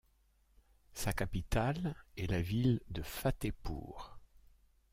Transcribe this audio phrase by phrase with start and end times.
[0.93, 4.17] Sa capitale est la ville de Fatehpur.